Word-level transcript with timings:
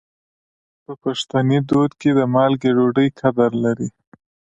په 0.83 0.93
پښتني 1.03 1.59
دود 1.69 1.91
کې 1.99 2.09
د 2.17 2.19
مالګې 2.33 2.71
ډوډۍ 2.77 3.07
قدر 3.19 3.51
لري. 3.63 3.89